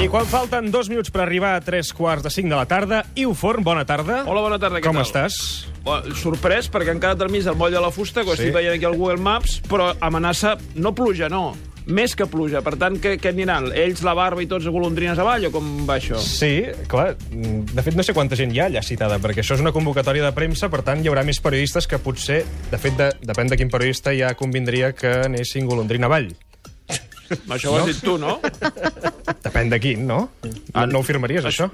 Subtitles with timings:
[0.00, 3.02] I quan falten dos minuts per arribar a tres quarts de cinc de la tarda,
[3.20, 4.22] Iu Forn, bona tarda.
[4.24, 5.04] Hola, bona tarda, què Com tal?
[5.04, 5.34] estàs?
[5.84, 8.42] Bueno, sorprès, perquè encara te'l mig del moll de la fusta, que Sí.
[8.48, 11.54] estic veient aquí al Google Maps, però amenaça, no pluja, no,
[11.86, 12.62] més que pluja.
[12.62, 13.72] Per tant, què, què aniran?
[13.76, 16.16] Ells, la barba i tots golondrines avall, o com va això?
[16.16, 17.16] Sí, clar.
[17.30, 20.24] De fet, no sé quanta gent hi ha allà citada, perquè això és una convocatòria
[20.24, 23.56] de premsa, per tant, hi haurà més periodistes que potser, de fet, de, depèn de
[23.56, 26.32] quin periodista, ja convindria que anessin golondrina avall.
[27.48, 28.38] Això ho has dit tu, no?
[29.44, 30.28] Depèn de quin, no?
[30.74, 31.70] No, no ho firmaries, això?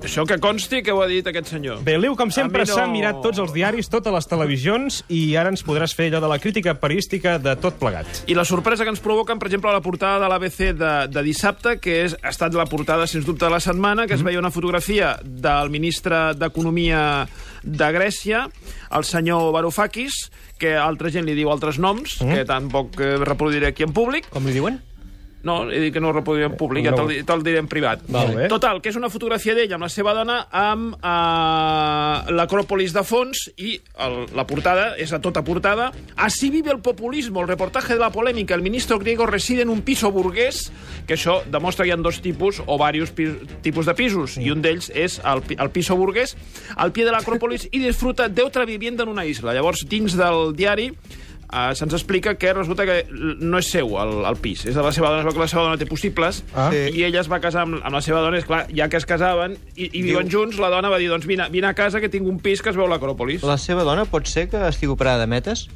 [0.00, 1.82] això que consti que ho ha dit aquest senyor.
[1.84, 5.02] Bé, l'Iu, com sempre, A mi no- s'ha mirat tots els diaris, totes les televisions,
[5.12, 8.22] i ara ens podràs fer allò de la crítica periodística de tot plegat.
[8.26, 11.76] I la sorpresa que ens provoquen, per exemple, la portada de l'ABC de, de dissabte,
[11.84, 14.50] que és, ha estat la portada, sens dubte, de la setmana, que es veia una
[14.50, 17.26] fotografia del ministre d'Economia
[17.62, 18.46] de Grècia,
[18.96, 23.84] el senyor Varoufakis, que altra gent li diu altres noms, que tampoc eh, reproduiré aquí
[23.84, 24.80] en públic, Com li diuen?
[25.42, 28.02] No, he dit que no ho reproduiré en públic, ja te'l te'l diré en privat.
[28.12, 28.48] Molt bé.
[28.52, 33.46] Total, que és una fotografia d'ell amb la seva dona amb eh, l'Acròpolis de fons
[33.56, 35.90] i el, la portada, és a tota portada.
[36.16, 38.54] Así vive el populismo, el reportaje de la polémica.
[38.54, 40.66] El ministro griego reside en un piso burgués,
[41.06, 43.30] que això demostra que hi ha dos tipus o diversos pi
[43.64, 46.36] tipus de pisos, i un d'ells és el, el piso burguès,
[46.76, 49.54] al pie de l'Acròpolis i disfruta d'otra vivienda en una isla.
[49.56, 50.90] Llavors, dins del diari,
[51.50, 54.92] Uh, se'ns explica que resulta que no és seu el, el pis, és de la
[54.94, 56.68] seva dona, es veu que la seva dona té possibles, Ah.
[56.70, 56.84] sí.
[56.94, 59.06] i ella es va casar amb, amb la seva dona, és clar, ja que es
[59.08, 62.08] casaven i, i viuen junts, la dona va dir, doncs vine, vine a casa que
[62.08, 63.42] tinc un pis que es veu a l'Acròpolis.
[63.42, 65.66] La seva dona pot ser que estigui operada de metes?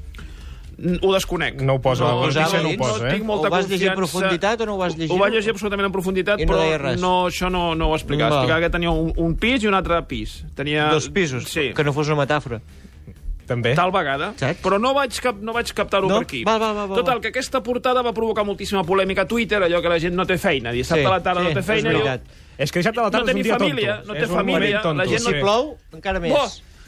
[1.03, 1.61] Ho desconec.
[1.63, 3.13] No ho posa, No, la notícia no ho posa, no eh?
[3.15, 5.13] tinc molta Ho vas llegir en profunditat o no ho vas llegir?
[5.15, 8.41] Ho vaig llegir absolutament en profunditat, no però no, això no, no ho explicava.
[8.41, 10.41] Explicava que tenia un, un pis i un altre pis.
[10.55, 10.89] Tenia...
[10.91, 11.73] Dos pisos, Sí.
[11.75, 12.59] que no fos una metàfora.
[13.47, 13.75] També.
[13.77, 14.33] Tal vegada.
[14.41, 14.61] Saps?
[14.65, 16.17] Però no vaig, cap, no vaig captar-ho No?
[16.21, 16.45] per aquí.
[16.45, 19.83] Val, val, val, val, Total, que aquesta portada va provocar moltíssima polèmica a Twitter, allò
[19.83, 20.73] que la gent no té feina.
[20.73, 21.91] Dissabte Sí, a la tarda sí, no té és feina.
[21.91, 22.23] diu, veritat.
[22.57, 24.07] És que dissabte a la No tarda té és un dia família, tonto.
[24.09, 26.33] no té és un família, moment la gent no si plou, encara més.
[26.33, 26.45] Bo,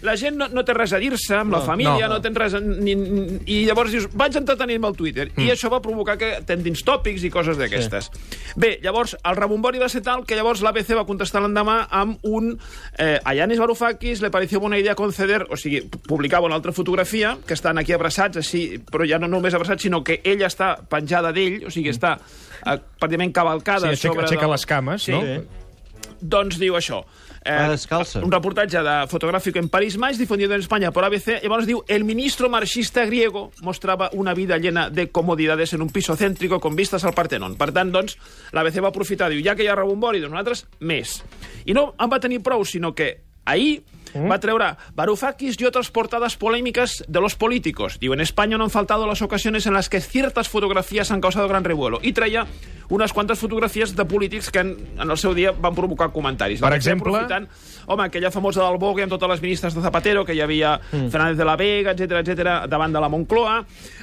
[0.06, 2.15] la gent no, no té res a dir-se amb la família, no.
[2.17, 2.55] no, té res...
[2.55, 5.28] a- Ni, ni, I llavors dius, vaig entretenir-me al Twitter.
[5.34, 5.43] Mm.
[5.44, 8.11] I això va provocar que tendins tòpics i coses d'aquestes.
[8.56, 12.53] Bé, llavors, el rebombori va ser tal que llavors l'ABC va contestar l'endemà amb un...
[12.99, 15.43] Eh, a Yanis Varoufakis le pareció buena idea conceder...
[15.50, 19.55] O sigui, publicava una altra fotografia, que estan aquí abraçats, així, però ja no només
[19.59, 24.15] abraçats, sinó que ella està penjada d'ell, o sigui, està eh, pràcticament cavalcada Sí, aixeca-
[24.15, 24.27] sobre...
[24.31, 25.12] aixeca les cames, sí.
[25.16, 25.22] no?
[26.21, 27.03] Doncs diu això.
[27.47, 28.21] Eh, descalça.
[28.25, 31.39] Un reportatge de fotográfico en París más difundido en España por ABC.
[31.43, 36.17] Llavors diu, el ministro marxista griego mostrava una vida llena de comodidades en un piso
[36.17, 37.55] céntrico con vistas al Partenón.
[37.57, 38.19] Per tant, doncs,
[38.53, 41.21] l'ABC va aprofitar, diu, ja que hi ha rebombori, doncs nosaltres, més.
[41.65, 43.84] I no en va tenir prou, sinó que ahir
[44.17, 47.99] va treure Varoufakis y otras portadas polémicas de los políticos.
[48.01, 51.49] Diu, en España no han faltado las ocasiones en las que ciertas fotografías han causado
[51.49, 52.01] gran revuelo.
[52.03, 52.47] I treia
[52.88, 56.60] unes quantes fotografies de polítics que en, en el seu dia van provocar comentaris.
[56.60, 57.10] Per exemple?
[57.10, 57.48] aprofitant,
[57.86, 61.08] home, aquella famosa del Vogue amb totes les ministres de Zapatero, que hi havia mm.
[61.10, 63.56] Fernández de la Vega, etc etc davant de la Moncloa,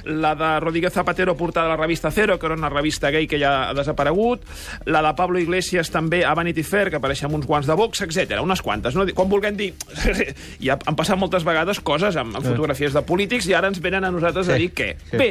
[0.04, 3.38] la de Rodríguez Zapatero portada a la revista Cero, que era una revista gay que
[3.40, 4.42] ja ha desaparegut,
[4.86, 8.02] la de Pablo Iglesias també a Vanity Fair, que apareix amb uns guants de box,
[8.04, 8.40] etc.
[8.42, 8.94] unes quantes.
[8.94, 9.06] No?
[9.14, 9.72] Quan vulguem dir...
[10.66, 14.04] ja han passat moltes vegades coses amb, amb fotografies de polítics i ara ens venen
[14.04, 14.90] a nosaltres a Sí, dir què.
[15.10, 15.16] sí.
[15.20, 15.30] Bé,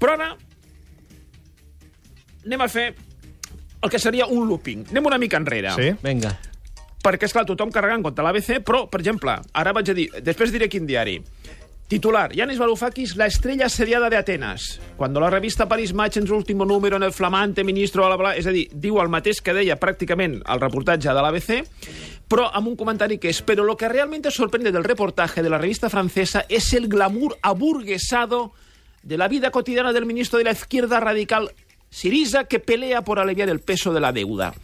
[0.00, 0.32] però ara
[2.46, 2.92] anem a fer
[3.82, 4.86] el que seria un looping.
[4.90, 5.74] Anem una mica enrere.
[5.74, 5.90] Sí?
[6.02, 6.36] Vinga.
[7.02, 10.06] Perquè, esclar, tothom carregant contra l'ABC, però, per exemple, ara vaig a dir...
[10.22, 11.16] Després diré quin diari.
[11.90, 14.80] Titular, Yanis Varoufakis, la estrella asediada de Atenas.
[14.96, 18.30] Cuando la revista Paris Match en su último número en el flamante ministro, bla, bla,
[18.30, 21.50] bla, és a dir, diu el mateix que deia pràcticament el reportatge de l'ABC,
[22.32, 25.58] però amb un comentari que és «Pero lo que realmente sorprende del reportaje de la
[25.58, 28.54] revista francesa es el glamour aburguesado
[29.02, 31.50] de la vida cotidiana del ministro de la izquierda radical
[31.92, 34.54] Siriza que pelea por aliviar el peso de la deuda».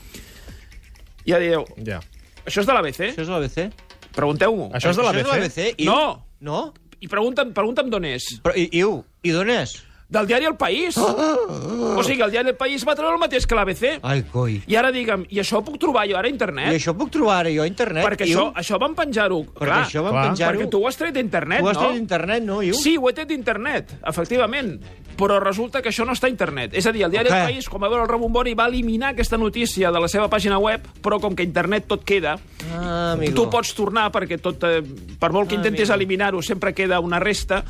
[1.28, 2.00] Ja dieu, Ja.
[2.46, 3.10] això és de l'ABC?
[3.12, 3.68] Això és l'ABC?
[4.16, 4.70] Pregunteu-m'ho.
[4.72, 5.84] Això és de l'ABC?
[5.84, 6.24] No.
[6.40, 6.72] No?
[7.00, 8.24] I pregunta'm, pregunta'm d'on és.
[8.42, 9.76] Però, i, Iu, i d'on és?
[10.08, 10.96] Del diari El País.
[10.96, 13.98] O sigui, el diari El País va treure el mateix que l'ABC.
[14.08, 14.54] Ai, coi.
[14.64, 16.70] I ara digue'm, i això ho puc trobar jo ara a I internet?
[16.72, 18.38] això puc trobar ara jo a internet, perquè Iu?
[18.38, 19.42] això, això van penjar-ho.
[19.52, 20.22] Perquè Clar, això van clar.
[20.30, 20.58] penjar-ho...
[20.62, 21.82] perquè tu ho has tret d'internet, Tu has no?
[21.82, 22.72] tret d'internet, no, Iu?
[22.80, 24.78] Sí, ho he tret d'internet, efectivament.
[25.18, 26.72] Però resulta que això no està a internet.
[26.78, 27.34] És a dir, el diari Què?
[27.42, 30.56] El País, com va veure el rebombori, va eliminar aquesta notícia de la seva pàgina
[30.62, 32.36] web, però com que a internet tot queda,
[32.72, 33.34] Ah, amigo.
[33.34, 34.80] tu pots tornar perquè tot, eh,
[35.18, 37.64] per molt que Ah, intentis eliminar-ho, sempre queda una resta.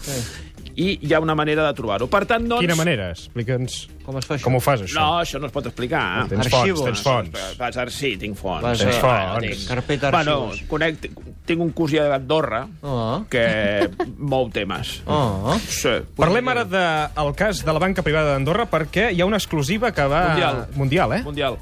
[0.79, 2.07] I hi ha una manera de trobar-ho.
[2.11, 2.63] Per tant, doncs...
[2.63, 3.09] Quina manera?
[3.11, 4.45] Explica'ns Com es fa això?
[4.47, 4.95] com ho fas, això.
[5.01, 6.03] No, això no es pot explicar.
[6.31, 6.81] Tens Arxivos.
[6.81, 7.59] fonts, tens fonts.
[7.59, 8.63] Vas a sí, tinc fonts.
[8.63, 9.43] Vas Tens fonts.
[9.45, 9.67] tinc.
[9.69, 10.69] Carpeta Bueno, arxivos.
[10.71, 11.09] conec,
[11.49, 13.25] tinc un cosí d'Andorra Oh.
[13.29, 13.45] que
[14.19, 15.03] mou temes.
[15.07, 15.57] Oh.
[15.67, 15.97] Sí.
[16.17, 20.07] Parlem ara del cas de la banca privada d'Andorra perquè hi ha una exclusiva que
[20.07, 20.23] va...
[20.31, 20.67] Mundial.
[20.77, 21.23] Mundial, eh?
[21.27, 21.59] Mundial.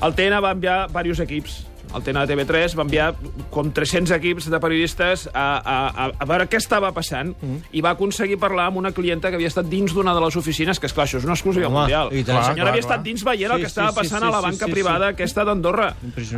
[0.00, 1.66] El TN va enviar diversos equips.
[1.94, 3.08] El TN de TV3 va enviar
[3.50, 7.56] com 300 equips de periodistes a, a, a, a veure què estava passant mm.
[7.74, 10.78] i va aconseguir parlar amb una clienta que havia estat dins d'una de les oficines,
[10.78, 12.12] que és clar, això és una exclusiva Home, mundial.
[12.14, 12.36] i tant.
[12.36, 13.06] la Clar, senyora clar, havia estat clar.
[13.08, 14.72] dins veient el Sí, que estava sí, sí, passant sí, a la sí, banca sí,
[14.76, 15.16] privada sí.
[15.18, 15.88] aquesta d'Andorra,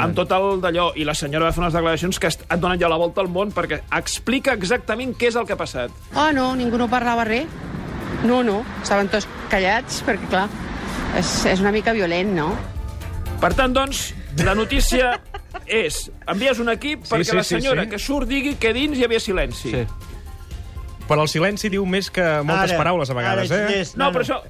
[0.06, 0.86] amb tot el d'allò.
[0.96, 3.52] I la senyora va fer unes declaracions que ha donat ja la volta al món
[3.52, 5.92] perquè explica exactament què és el que ha passat.
[6.16, 7.44] Ah, no, ningú no parlava res.
[8.24, 10.46] No, no, estaven tots callats, perquè, clar,
[11.18, 12.52] és, és una mica violent, no?
[13.42, 14.12] Per tant, doncs,
[14.46, 15.16] la notícia
[15.72, 17.90] és envies un equip Sí, perquè sí, la sí, senyora sí.
[17.94, 19.70] que surt digui que dins hi havia silenci.
[19.72, 19.84] Sí.
[21.08, 23.80] Però el silenci diu més que moltes Ara, paraules a vegades, ara eh?
[23.82, 24.42] és- No, però això...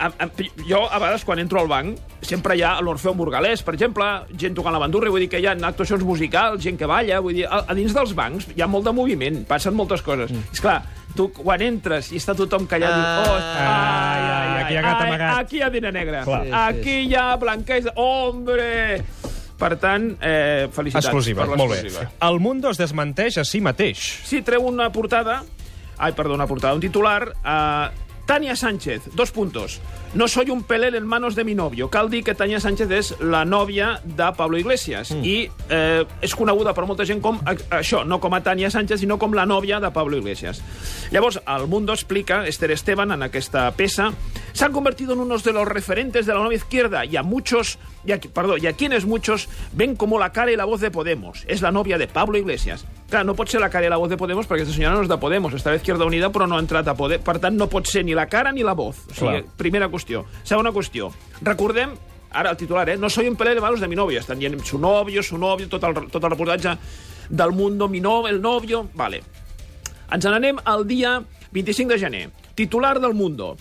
[0.00, 0.26] A, a,
[0.64, 4.06] jo, a vegades, quan entro al banc, sempre hi ha l'Orfeu Morgalès, per exemple,
[4.40, 7.34] gent tocant la bandurra, vull dir que hi ha actuacions musicals, gent que balla, vull
[7.36, 10.32] dir, a, a dins dels bancs hi ha molt de moviment, passen moltes coses.
[10.32, 10.54] Mm.
[10.56, 10.78] És clar,
[11.18, 12.96] tu quan entres i està tothom callat, Ah.
[12.96, 15.38] dius, oh, ai, ai, ai, aquí hi ha gat ai, amagat.
[15.44, 16.24] Aquí hi ha dina negra.
[16.24, 16.42] Clar.
[16.44, 17.92] Sí, sí, aquí hi ha blanquesa.
[17.96, 19.02] Hombre!
[19.60, 22.06] Per tant, eh, felicitats Exclusiva, per molt bé.
[22.26, 24.04] El Mundo es desmenteix a si mateix.
[24.24, 25.42] Sí, treu una portada...
[26.00, 27.34] Ai, perdó, una portada, un titular...
[27.44, 29.80] Uh, Tania Sánchez, dos puntos.
[30.14, 31.90] No soy un pelel en manos de mi novio.
[31.90, 35.24] Cal dir que Tania Sánchez és la nòvia de Pablo Iglesias mm.
[35.26, 39.02] i eh, és coneguda per molta gent com a, això, no com a Tania Sánchez,
[39.02, 40.62] sinó com la nòvia de Pablo Iglesias.
[41.10, 44.12] Llavors, el Mundo explica, Esther Esteban, en aquesta peça,
[44.52, 47.78] se han convertido en unos de los referentes de la nueva izquierda y a muchos,
[48.04, 50.90] y a, perdó, y a quienes muchos ven como la cara y la voz de
[50.90, 51.44] Podemos.
[51.48, 52.86] Es la novia de Pablo Iglesias.
[53.08, 55.02] Clar, no pot ser la cara i la voz de Podemos perquè aquesta senyora no
[55.02, 57.22] és de Podemos, està a l'Izquierda Unida però no ha entrat a Podem.
[57.26, 59.02] Per tant, no pot ser ni la cara ni la voz.
[59.10, 59.58] O sigui, Clar.
[59.58, 60.24] primera qüestió.
[60.44, 61.10] Segona qüestió.
[61.42, 61.98] Recordem
[62.30, 62.96] Ara el titular, eh?
[62.96, 64.20] No soy un pelé de manos de mi novio.
[64.20, 66.76] Estan dient su novio, su novio, tot el, tot el reportatge
[67.28, 68.88] del mundo, mi no, el novio...
[68.94, 69.22] Vale.
[70.10, 71.20] Ens n'anem al dia
[71.50, 72.30] 25 de gener.
[72.54, 73.56] Titular del Mundo.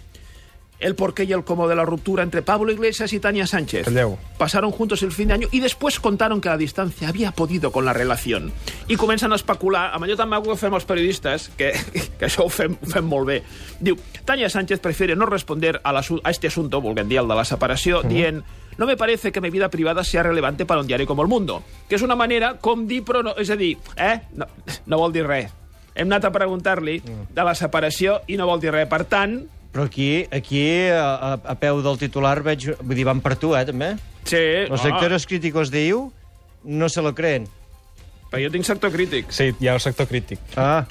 [0.79, 3.85] El porqué y el cómo de la ruptura entre Pablo Iglesias y Tania Sánchez.
[3.85, 4.17] Calleu.
[4.37, 7.83] Pasaron juntos el fin de año y después contaron que la distancia había podido con
[7.85, 8.53] la relación.
[8.87, 11.73] I comencen a especular, amb allò tan maco que fem els periodistes, que,
[12.17, 13.41] que això ho fem, ho fem molt bé.
[13.79, 17.37] Diu, Tania Sánchez prefiere no responder a, la, a este asunto, volguem dir el de
[17.37, 18.41] la separació, dient
[18.79, 21.61] no me parece que mi vida privada sea relevante para un diari com El Mundo.
[21.89, 23.35] Que és una manera com dir, però no...
[23.35, 24.21] És a dir, eh?
[24.39, 24.47] No,
[24.87, 25.51] no vol dir res.
[25.99, 28.87] Hem anat a preguntar-li de la separació i no vol dir res.
[28.87, 29.35] Per tant,
[29.73, 32.71] Però aquí, aquí a, a, a peu del titular, veig...
[32.81, 33.93] Vull dir, van per tu, eh, també.
[34.25, 34.41] sí...
[34.69, 36.07] Los no, sectores críticos de IU
[36.63, 37.47] no se lo creen.
[38.29, 39.29] Però jo tinc sector crític.
[39.33, 40.41] Sí, hi ha el sector crític.
[40.57, 40.85] Ah.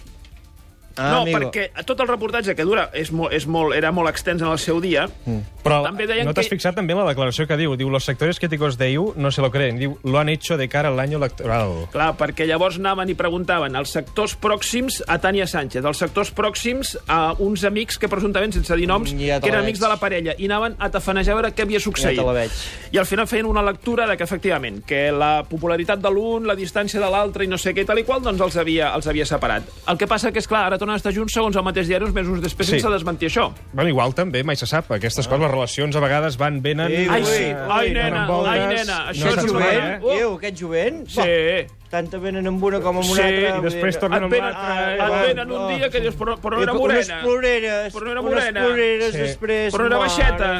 [0.98, 1.38] Ah, no, amigo.
[1.38, 4.58] perquè tot el reportatge que dura és molt, és molt, era molt extens en el
[4.58, 5.38] seu dia, mm.
[5.68, 7.74] Però També deien no t'has que- fixat també en la declaració que diu?
[7.76, 9.76] Diu, los sectores críticos de IU no se lo creen.
[9.78, 11.88] Diu, lo han hecho de cara al año electoral.
[11.92, 16.96] clar, perquè llavors anaven i preguntaven als sectors pròxims a Tània Sánchez, als sectors pròxims
[17.06, 19.96] a uns amics que presumptament, sense dir noms, Ja te que eren amics de la
[19.98, 22.16] parella, i anaven a tafanejar a veure què havia succeït.
[22.16, 22.50] Ja te la veig.
[22.92, 26.54] I al final feien una lectura de que, efectivament, que la popularitat de l'un, la
[26.56, 29.26] distància de l'altre i no sé què, tal i qual, doncs els havia, els havia
[29.26, 29.64] separat.
[29.86, 32.04] El que passa que, és clar, ara tornen a estar junts segons el mateix diari
[32.06, 32.78] uns mesos després Sí.
[32.78, 33.52] sense desmentir això.
[33.72, 34.90] Bueno, igual també, mai se sap.
[34.90, 36.88] Aquestes coses, les relacions a vegades van, venen...
[36.88, 37.44] Sí, Ai, ui, sí.
[37.68, 38.52] Ai, nena, voltes.
[38.52, 40.18] ai, nena, això No és jovent, eh?
[40.20, 41.04] Iu, aquest jovent...
[41.08, 41.74] Sí.
[41.88, 43.58] Tant te venen amb una com amb una Sí, altra.
[43.58, 46.34] i després tornen Et amb venen, l'altre, et va, venen un dia que dius, però,
[46.36, 47.20] però no era unes morena.
[47.22, 48.60] ploreres, Però no era unes morena.
[48.66, 49.18] ploreres Sí.
[49.18, 49.72] després.
[49.72, 50.50] Però no era baixeta.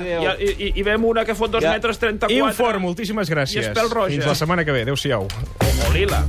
[0.40, 1.72] I, i, I vem una que fot 2 Ja.
[1.72, 2.48] metres 34.
[2.48, 3.56] Infor, moltíssimes gràcies.
[3.56, 4.08] I és pèl roja.
[4.08, 4.82] Fins la setmana que ve.
[4.88, 5.26] Adéu-siau.
[5.28, 6.24] O lila.